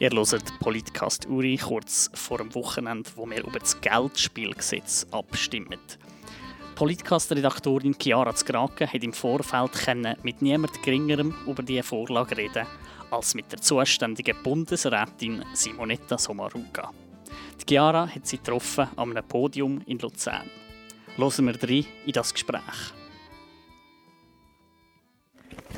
[0.00, 5.80] Ihr hört Politcast Uri kurz vor dem Wochenende, wo wir über das Geldspielgesetz abstimmen.
[6.76, 9.72] Politcast-Redaktorin Chiara Zgraken hat im Vorfeld
[10.22, 12.64] mit niemand Geringerem über diese Vorlage reden
[13.10, 16.92] als mit der zuständigen Bundesrätin Simonetta Sommaruga.
[17.60, 20.48] Die Chiara hat sie getroffen an einem Podium in Luzern.
[21.16, 22.97] Hören wir rein in das Gespräch.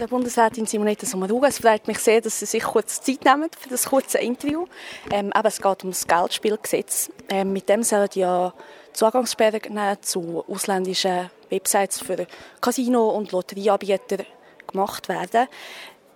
[0.00, 1.48] Der Bundesrätin Simonetta Sommaruga.
[1.48, 4.64] Es freut mich sehr, dass Sie sich kurz Zeit nehmen für das kurze Interview.
[5.10, 7.10] Ähm, aber es geht um das Geldspielgesetz.
[7.28, 8.54] Ähm, mit dem sollen ja
[8.94, 9.60] Zugangssperren
[10.00, 12.26] zu ausländischen Websites für
[12.62, 14.24] Casino- und Lotterieanbieter
[14.66, 15.48] gemacht werden.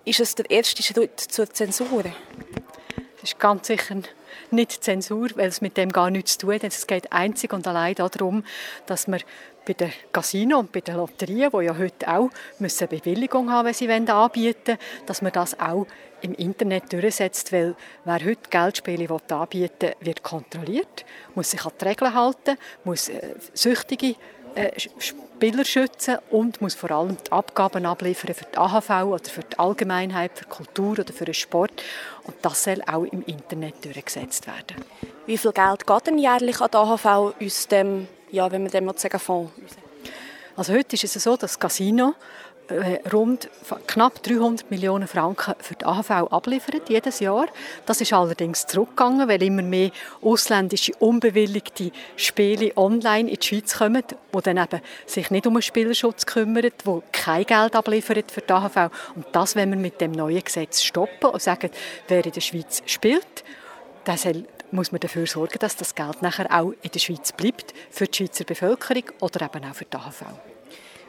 [0.07, 2.05] Ist es der erste Schritt zur Zensur?
[2.05, 3.96] Das ist ganz sicher
[4.51, 6.65] nicht Zensur, weil es mit dem gar nichts zu tun hat.
[6.65, 8.45] Es geht einzig und allein darum,
[8.87, 9.20] dass man
[9.65, 13.74] bei den Casino und bei den Lotterien, die ja heute auch müssen Bewilligung haben, wenn
[13.74, 15.87] sie anbieten wollen, dass man das auch
[16.21, 17.74] im Internet durchsetzt, weil
[18.05, 23.35] wer heute Geldspiele anbieten will, wird kontrolliert, muss sich an die Regeln halten, muss äh,
[23.52, 24.16] Süchtige
[24.99, 29.59] Spieler schützen und muss vor allem die Abgaben abliefern für die AHV oder für die
[29.59, 31.83] Allgemeinheit, für die Kultur oder für den Sport.
[32.24, 34.85] Und das soll auch im Internet durchgesetzt werden.
[35.27, 38.91] Wie viel Geld geht denn jährlich an die AHV aus dem ja, wenn man dem
[38.96, 39.52] sagen Fonds.
[40.57, 42.13] Also heute ist es so, dass das Casino äh,
[43.12, 43.48] rund
[43.87, 47.46] knapp 300 Millionen Franken für die AHV abliefert jedes Jahr.
[47.87, 49.90] Das ist allerdings zurückgegangen, weil immer mehr
[50.23, 54.02] ausländische unbewilligte Spiele online in die Schweiz kommen,
[54.34, 58.52] die dann eben sich nicht um den Spielerschutz kümmern, die kein Geld abliefern für die
[58.52, 58.90] AHV.
[59.15, 61.71] Und das wenn wir mit dem neuen Gesetz stoppen und sagen,
[62.09, 63.45] wer in der Schweiz spielt,
[64.06, 67.72] der soll muss man dafür sorgen, dass das Geld nachher auch in der Schweiz bleibt,
[67.91, 70.53] für die Schweizer Bevölkerung oder eben auch für die AHV.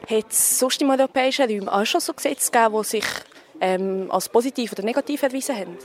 [0.08, 3.04] Hat es sonst im europäischen Raum auch schon so Gesetze gegeben, die sich
[3.60, 5.76] ähm, als positiv oder negativ erwiesen haben?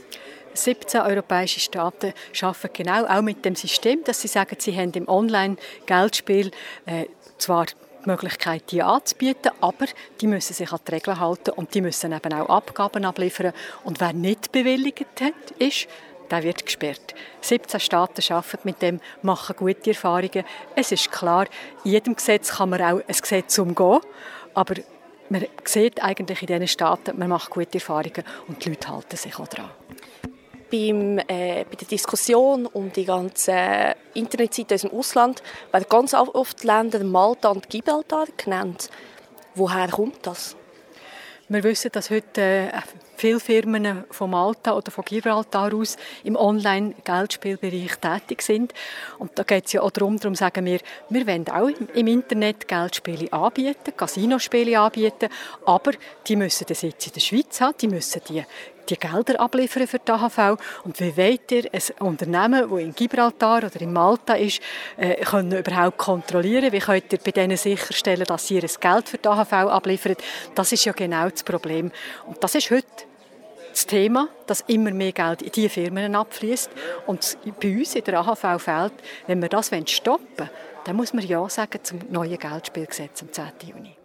[0.54, 5.08] 17 europäische Staaten arbeiten genau auch mit dem System, dass sie sagen, sie haben im
[5.08, 6.50] Online-Geldspiel
[6.86, 7.06] äh,
[7.38, 9.86] zwar die Möglichkeit, die anzubieten, aber
[10.20, 13.52] die müssen sich an die Regeln halten und die müssen eben auch Abgaben abliefern.
[13.84, 15.88] Und wer nicht bewilligt hat, ist,
[16.32, 17.14] der wird gesperrt.
[17.42, 20.44] 17 Staaten arbeiten mit dem, machen gute Erfahrungen.
[20.74, 21.46] Es ist klar,
[21.84, 24.00] in jedem Gesetz kann man auch ein Gesetz umgehen,
[24.54, 24.74] aber
[25.28, 29.38] man sieht eigentlich in diesen Staaten, man macht gute Erfahrungen und die Leute halten sich
[29.38, 29.70] auch daran.
[30.70, 36.64] Beim, äh, bei der Diskussion um die ganzen Internetseiten aus dem Ausland werden ganz oft
[36.64, 38.88] Länder Malta und Gibraltar genannt.
[39.54, 40.56] Woher kommt das?
[41.48, 42.70] Wir wissen, dass heute äh,
[43.16, 48.72] viele Firmen von Malta oder von Gibraltar aus im Online-Geldspielbereich tätig sind.
[49.18, 52.66] Und da geht es ja auch darum, darum sagen wir, wir wollen auch im Internet
[52.66, 55.28] Geldspiele anbieten, Casinospiele anbieten,
[55.64, 55.92] aber
[56.26, 58.44] die müssen den Sitz in der Schweiz haben, die müssen die
[58.88, 60.58] die Gelder abliefern für die AHV.
[60.84, 64.60] Und wie wollt ihr ein Unternehmen, das in Gibraltar oder in Malta ist,
[64.96, 66.72] äh, können überhaupt kontrollieren?
[66.72, 70.16] Wie könnt ihr bei denen sicherstellen, dass sie ihr Geld für die AHV abliefern?
[70.54, 71.90] Das ist ja genau das Problem.
[72.26, 73.11] Und das ist heute
[73.72, 76.70] das Thema, dass immer mehr Geld in diese Firmen abfließt
[77.06, 78.92] und bei uns in der AHV fehlt,
[79.26, 80.50] wenn wir das stoppen wollen,
[80.84, 83.52] dann muss man Ja sagen zum neuen Geldspielgesetz am 10.
[83.66, 83.96] Juni.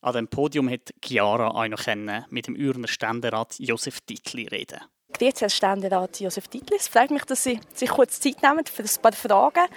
[0.00, 1.86] An dem Podium hat Chiara auch noch
[2.30, 4.80] mit dem Ürner Ständerat Josef Dietli reden.
[5.22, 6.76] Grüezi, Herr Ständerat Josef Dietli.
[6.76, 9.68] Es freut mich, dass Sie sich kurz Zeit nehmen für ein paar Fragen.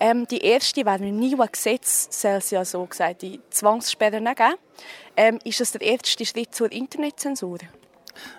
[0.00, 4.54] Ähm, die erste wäre im neuen Gesetz soll so gesagt die Zwangssperren geben.
[5.14, 7.58] Ähm, ist das der erste Schritt zur Internetzensur?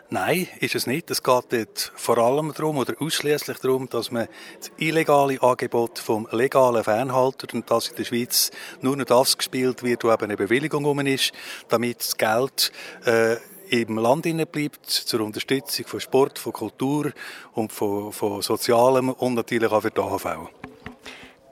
[0.09, 1.11] Nein, ist es nicht.
[1.11, 6.27] Es geht dort vor allem darum oder ausschließlich darum, dass man das illegale Angebot vom
[6.31, 8.49] legalen fernhaltet und dass in der Schweiz
[8.81, 11.33] nur noch das gespielt wird, wo eben eine Bewilligung um ist,
[11.67, 12.71] damit das Geld
[13.05, 13.35] äh,
[13.69, 17.11] im Land bleibt zur Unterstützung von Sport, von Kultur
[17.53, 20.49] und von, von Sozialem und natürlich auch für die AHV.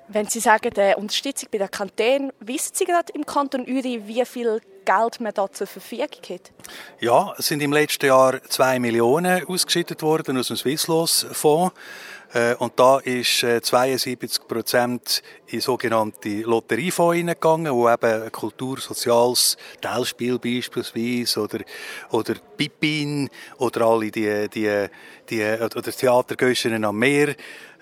[0.08, 4.24] Wenn Sie sagen, die Unterstützung bei den Kantonen, wissen Sie gerade im Kanton Uri, wie
[4.26, 6.52] viel Geld man da zur Verfügung hat?
[7.00, 11.74] Ja, es sind im letzten Jahr zwei Millionen ausgeschüttet worden aus dem Swisslos-Fonds.
[12.36, 19.56] Äh, und da ist 72 äh, Prozent in sogenannte Lotteriefonds hineingegangen, wo eben Kultur, Soziales,
[19.80, 21.60] Teilspiel beispielsweise oder,
[22.12, 24.88] oder Pippin oder alle die, die,
[25.30, 27.36] die oder Theatergöschen am Meer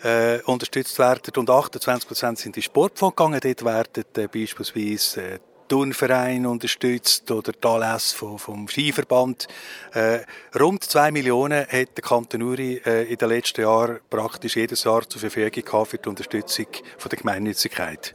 [0.04, 1.34] äh, unterstützt werden.
[1.36, 3.40] Und 28 Prozent sind in Sportfonds gegangen.
[3.42, 9.48] Dort werden äh, beispielsweise äh, Turnverein unterstützt oder die Anlässe vom, vom Skiverband.
[9.94, 10.20] Äh,
[10.60, 15.08] rund 2 Millionen hat der Kanton Uri äh, in den letzten Jahren praktisch jedes Jahr
[15.08, 16.68] zur Verfügung gehabt für die Unterstützung
[16.98, 18.14] von der Gemeinnützigkeit.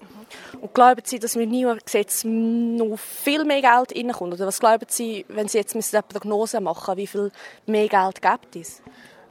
[0.60, 4.34] Und glauben Sie, dass mit dem Gesetz noch viel mehr Geld reinkommt?
[4.34, 7.30] Oder was glauben Sie, wenn Sie jetzt eine Prognose machen wie viel
[7.66, 8.82] mehr Geld gibt es?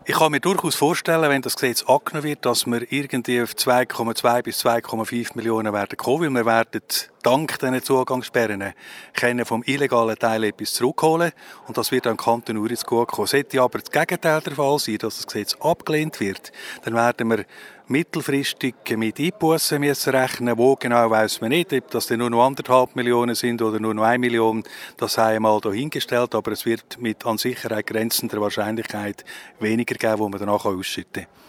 [0.10, 4.42] Ich kann mir durchaus vorstellen, wenn das Gesetz angenommen wird, dass wir irgendwie auf 2,2
[4.42, 6.81] bis 2,5 Millionen werden kommen, weil wir werden
[7.28, 8.74] dank diesen Zugangssperren
[9.14, 11.34] können vom illegalen Teil etwas zurückholen
[11.68, 13.28] und das wird dann Kanton Uri kommen.
[13.28, 16.54] Sollte aber das Gegenteil der Fall sein, dass das Gesetz abgelehnt wird,
[16.84, 17.44] dann werden wir
[17.88, 20.58] mittelfristig mit Einbußen müssen rechnen.
[20.58, 24.04] Wo genau weiß man nicht, ob das nur noch anderthalb Millionen sind oder nur noch
[24.04, 24.64] eine Million.
[24.96, 29.26] Das sei einmal dahingestellt, aber es wird mit an Sicherheit grenzender Wahrscheinlichkeit
[29.60, 31.47] weniger geben, wo man danach ausschütten kann.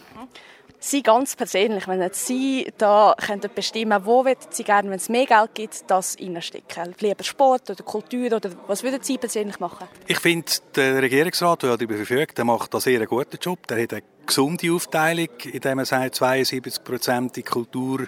[0.81, 5.55] Sie ganz persönlich, wenn Sie da könnten bestimmen, wo Sie gerne, wenn es mehr Geld
[5.55, 6.95] gibt, das reinstecken?
[7.01, 9.89] Lieber Sport oder Kultur oder was würden Sie persönlich machen?
[10.07, 10.47] Ich finde,
[10.77, 13.67] der Regierungsrat, der darüber verfügt, der macht einen sehr guten Job.
[13.67, 18.07] Der hat eine gesunde Aufteilung, indem er sagt, 72 Prozent in Kultur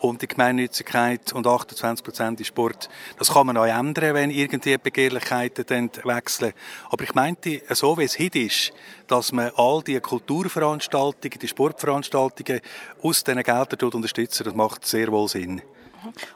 [0.00, 2.88] und die Gemeinnützigkeit und 28 Prozent in Sport.
[3.18, 6.52] Das kann man auch ändern, wenn irgendwie Begehrlichkeiten wechseln.
[6.90, 8.72] Aber ich meinte, so wie es heute ist,
[9.06, 12.60] dass man all die Kulturveranstaltungen, die Sportveranstaltungen
[13.02, 15.62] aus diesen Geldern unterstützen, das macht sehr wohl Sinn.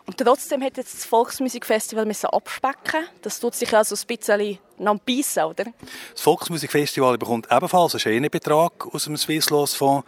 [0.06, 4.58] Und trotzdem hat jetzt das Volksmusikfestival abspecken Das tut sich also ein bisschen
[5.06, 5.64] beißen, oder?
[6.12, 10.06] Das Volksmusikfestival bekommt ebenfalls einen schönen Betrag aus dem Swisslos-Fonds.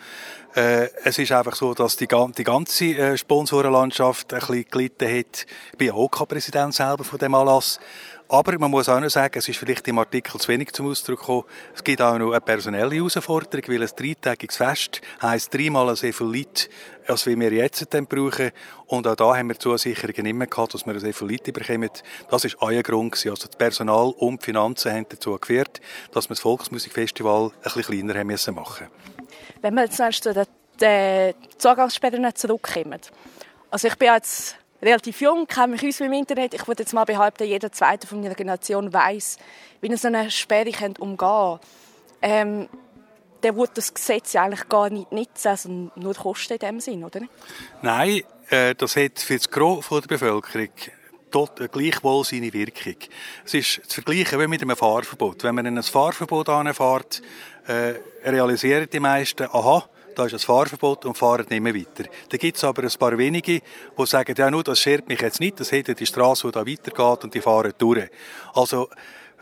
[0.55, 5.47] Äh, es ist einfach so, dass die, die ganze äh, Sponsorenlandschaft ein bisschen gelitten hat.
[5.73, 7.79] Ich bin auch kein Präsident selber von dem Anlass.
[8.33, 11.21] Aber man muss auch noch sagen, es ist vielleicht im Artikel zu wenig zum Ausdruck
[11.21, 11.45] gekommen.
[11.75, 16.27] Es gibt auch noch eine personelle Herausforderung, weil ein dreitägiges Fest heisst dreimal so viel
[16.27, 16.69] Leute,
[17.07, 18.53] als wir jetzt dann brauchen.
[18.87, 21.91] Und auch da haben wir Zusicherungen immer gehabt, dass wir so viel Leute bekommen.
[22.31, 23.15] Das war euer Grund.
[23.15, 25.81] Also das Personal und die haben dazu geführt,
[26.13, 28.89] dass wir das Volksmusikfestival ein bisschen kleiner haben müssen machen
[29.61, 30.47] Wenn wir jetzt zu
[30.81, 33.01] den Zugangssperren zurückkommen.
[33.71, 36.55] Also ich bin jetzt relativ jung, kenne mich aus im Internet.
[36.55, 39.39] Ich würde jetzt mal behaupten, jeder Zweite von meiner Generation weiß,
[39.81, 41.61] wie man so eine Sperre umgehen kann.
[42.21, 42.69] Ähm,
[43.43, 47.05] der wird das Gesetz ja eigentlich gar nicht nutzen, also nur Kosten in dem Sinn,
[47.05, 47.21] oder?
[47.81, 50.69] Nein, äh, das hat für das Gros der Bevölkerung
[51.33, 52.97] dort äh, gleichwohl seine Wirkung.
[53.45, 55.43] Es ist zu vergleichen wie mit einem Fahrverbot.
[55.45, 57.23] Wenn man in ein Fahrverbot anfährt,
[57.67, 57.95] äh,
[58.25, 59.85] realisieren die meisten, aha,
[60.15, 62.09] da ist ein Fahrverbot und fahren nicht mehr weiter.
[62.29, 65.41] Da gibt es aber ein paar wenige, die sagen, ja, nur, das schert mich jetzt
[65.41, 68.09] nicht, das hätte die Straße, die da weitergeht und die fahren durch.
[68.55, 68.89] Also,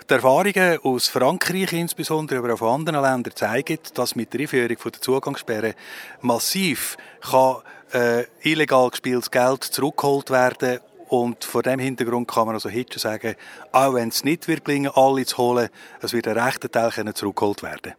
[0.09, 4.77] die Erfahrungen aus Frankreich insbesondere, aber auch von anderen Ländern zeigen, dass mit der Einführung
[4.85, 5.75] der Zugangssperre
[6.21, 7.59] massiv kann,
[7.93, 13.35] äh, illegal gespieltes Geld zurückgeholt werden und vor dem Hintergrund kann man also heute sagen,
[13.73, 15.69] auch wenn es nicht wird gelingen, alle zu holen,
[16.01, 17.95] es wird ein rechter Teil zurückgeholt werden.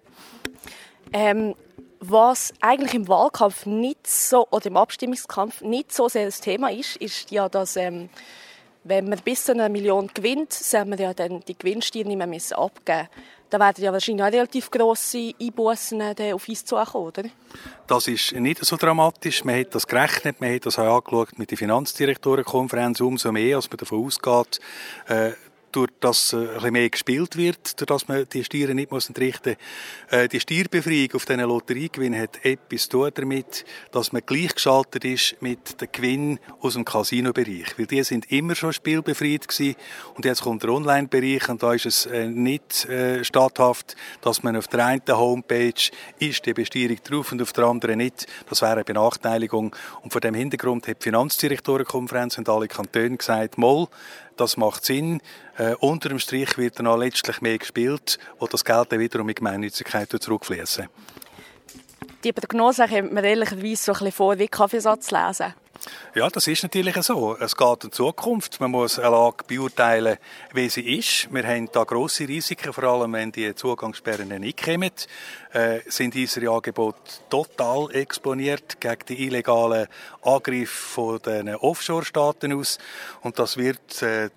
[1.11, 1.55] Ähm,
[1.99, 6.95] was eigentlich im Wahlkampf nicht so, oder im Abstimmungskampf nicht so sehr das Thema ist,
[6.95, 8.09] ist ja, dass ähm,
[8.83, 12.27] wenn man bis zu einer Million gewinnt, soll man ja dann die Gewinnsteuer nicht mehr
[12.27, 13.07] müssen abgeben
[13.49, 16.01] Da werden ja wahrscheinlich auch relativ grosse Einbußen
[16.33, 17.23] auf uns zukommen, oder?
[17.85, 19.43] Das ist nicht so dramatisch.
[19.43, 23.01] Man hat das gerechnet, man hat das auch angeschaut mit der Finanzdirektorenkonferenz.
[23.01, 24.59] Umso mehr, als man davon ausgeht,
[25.07, 25.31] äh,
[25.71, 29.55] durch das äh, ein mehr gespielt wird, durch das man die Steuern nicht muss entrichten
[30.09, 30.19] muss.
[30.19, 35.41] Äh, die Steuerbefreiung auf diesen Lotteriegewinn hat etwas zu tun damit, dass man gleichgeschaltet ist
[35.41, 37.77] mit den Gewinnen aus dem Casino-Bereich.
[37.77, 39.75] Weil die sind immer schon spielbefreit gewesen.
[40.15, 44.55] Und jetzt kommt der Online-Bereich und da ist es äh, nicht äh, statthaft, dass man
[44.55, 45.73] auf der einen Homepage
[46.19, 48.27] ist die Besteuerung drauf und auf der anderen nicht.
[48.49, 49.75] Das wäre eine Benachteiligung.
[50.01, 53.87] Und vor dem Hintergrund hat die Finanzdirektorenkonferenz und alle Kantone gesagt, Moll,
[54.41, 55.21] das macht Sinn.
[55.57, 59.35] Äh, unter dem Strich wird dann letztlich mehr gespielt, wo das Geld dann wiederum in
[59.35, 60.87] Gemeinnützigkeit zurückfließen.
[62.23, 65.53] Die Prognose kommt mir ehrlicherweise so ein bisschen vor wie Kaffeesatz lesen.
[66.13, 67.37] Ja, das ist natürlich so.
[67.39, 68.59] Es geht in Zukunft.
[68.59, 70.17] Man muss eine Lage beurteilen,
[70.53, 71.33] wie sie ist.
[71.33, 74.91] Wir haben da grosse Risiken, vor allem wenn die Zugangssperren nicht kommen.
[75.53, 79.87] Äh, sind unsere Angebote total exponiert gegen die illegalen
[80.21, 82.77] Angriffe von den Offshore-Staaten aus.
[83.21, 84.29] Und das wird äh,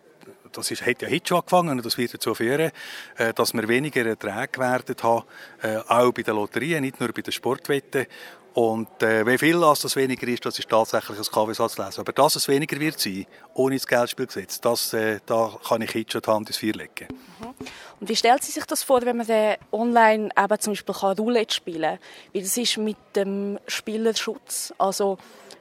[0.56, 2.70] das ist, hat ja heute schon angefangen und das wird dazu führen,
[3.16, 5.24] äh, dass wir weniger Erträge werden haben,
[5.62, 8.06] äh, auch bei den Lotterien, nicht nur bei den Sportwetten.
[8.54, 12.00] Und äh, wie viel als das weniger ist, das ist tatsächlich ein KW-Satz lesen.
[12.00, 16.12] Aber dass es weniger wird sein, ohne das Geldspielgesetz, das, äh, da kann ich jetzt
[16.12, 17.08] schon die Hand ins Feuer legen.
[17.10, 17.54] Mhm.
[17.98, 21.82] Und wie stellt sie sich das vor, wenn man online eben zum Beispiel Roulette spielen
[21.82, 21.98] kann?
[22.32, 24.72] Wie das ist mit dem Spielerschutz?
[24.78, 25.18] Also,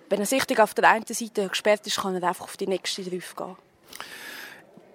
[0.10, 3.02] wenn ein Sichtung auf der einen Seite gesperrt ist, kann er einfach auf die nächste
[3.02, 3.56] drauf gehen.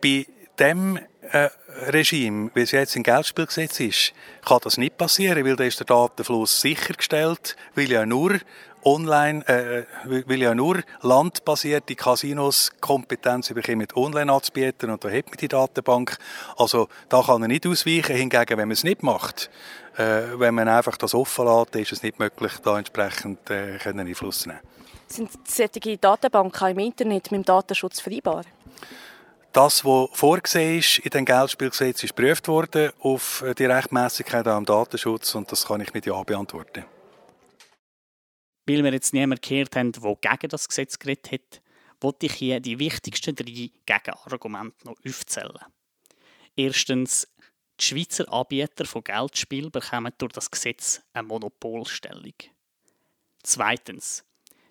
[0.00, 0.98] Bei dem
[1.30, 1.48] äh,
[1.86, 4.12] Regime, wie es jetzt im Geldspielgesetz ist,
[4.44, 8.38] kann das nicht passieren, weil da ist der Datenfluss sichergestellt, weil ja nur
[8.84, 15.36] online, äh, weil ja nur landbasierte Casinos Kompetenz bekommen, online anzubieten und da hat man
[15.36, 16.16] die Datenbank.
[16.56, 18.16] Also da kann er nicht ausweichen.
[18.16, 19.50] Hingegen, wenn man es nicht macht,
[19.96, 24.40] äh, wenn man einfach das offen lässt, ist es nicht möglich, da entsprechend äh, Einfluss
[24.40, 24.60] zu nehmen.
[25.06, 28.44] Sind solche Datenbanken im Internet mit dem Datenschutz vereinbar?
[29.52, 35.34] Das, was vorgesehen ist in dem Geldspielgesetz, ist geprüft worden auf die Rechtmäßigkeit am Datenschutz
[35.34, 36.84] und das kann ich mit Ja beantworten.
[38.66, 41.62] Weil wir jetzt niemanden gehört haben, der gegen das Gesetz geredet hat,
[42.00, 45.64] wollte ich hier die wichtigsten drei Gegenargumente noch aufzählen.
[46.54, 47.26] Erstens,
[47.80, 52.34] die Schweizer Anbieter von Geldspielen bekommen durch das Gesetz eine Monopolstellung.
[53.42, 54.24] Zweitens,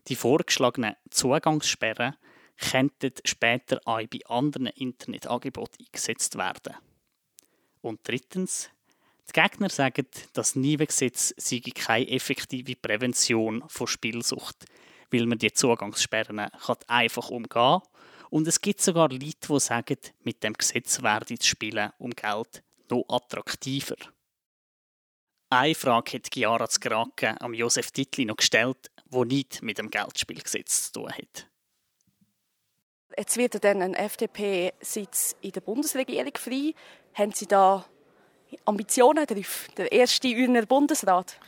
[0.07, 2.15] die vorgeschlagenen Zugangssperren
[2.57, 6.75] könnten später auch bei anderen Internetangeboten eingesetzt werden.
[7.81, 8.69] Und drittens,
[9.29, 14.65] die Gegner sagen, das NIVE-Gesetz sei keine effektive Prävention von Spielsucht,
[15.11, 16.39] weil man die Zugangssperren
[16.87, 17.81] einfach umgehen kann.
[18.29, 22.63] Und es gibt sogar Leute, die sagen, mit dem Gesetz werde das Spielen um Geld
[22.89, 23.95] noch attraktiver.
[25.49, 30.91] Eine Frage hat Chiara Zgrake am Josef Titli noch gestellt, die nichts mit dem Geldspielgesetz
[30.91, 31.47] zu tun hat.
[33.17, 36.75] Jetzt wird dann ein FDP-Sitz in der Bundesregierung frei.
[37.15, 37.83] Haben Sie da
[38.63, 39.67] Ambitionen drauf?
[39.75, 41.39] Der erste Ürner Bundesrat?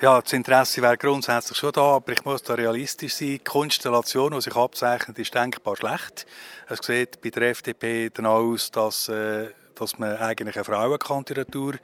[0.00, 3.28] Ja, das Interesse wäre grundsätzlich schon da, aber ich muss da realistisch sein.
[3.28, 6.26] Die Konstellation, die sich abzeichnet, ist denkbar schlecht.
[6.66, 11.74] Es sieht bei der FDP dann aus, dass, äh, dass man eigentlich eine Frauenkandidatur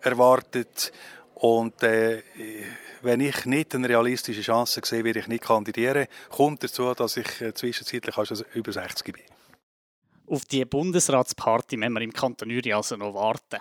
[0.00, 0.92] erwartet.
[1.42, 2.22] Und äh,
[3.02, 6.06] wenn ich nicht eine realistische Chance sehe, werde ich nicht kandidieren.
[6.30, 9.24] Kommt dazu, dass ich äh, zwischenzeitlich also über 60 bin.
[10.28, 13.60] Auf die Bundesratsparty müssen wir im Kanton Uri also noch warten.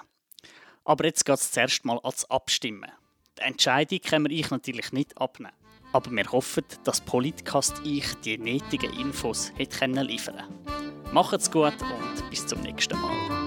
[0.83, 2.91] Aber jetzt geht es zuerst mal ans Abstimmen.
[3.39, 5.55] Die Entscheidung können wir ich natürlich nicht abnehmen.
[5.91, 11.13] Aber wir hoffen, dass Politcast ich die nötigen Infos hätte liefern können.
[11.13, 13.40] Macht's gut und bis zum nächsten Mal.